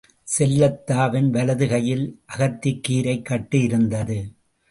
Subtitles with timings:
[0.37, 2.21] செல்லாத்தாவின் வலது கையில்
[2.37, 4.19] அகத்திக்கீரைக் கட்டு இருந்தது.